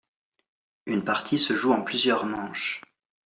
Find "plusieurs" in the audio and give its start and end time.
1.83-2.25